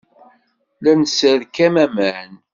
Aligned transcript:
La 0.83 0.91
d-nesserkam 0.95 1.75
aman. 1.85 2.31